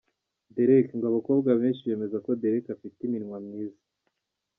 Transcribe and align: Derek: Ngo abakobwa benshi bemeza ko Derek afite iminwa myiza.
Derek: 0.55 0.87
Ngo 0.95 1.05
abakobwa 1.11 1.49
benshi 1.61 1.87
bemeza 1.89 2.17
ko 2.25 2.31
Derek 2.41 2.65
afite 2.75 2.97
iminwa 3.07 3.37
myiza. 3.45 3.81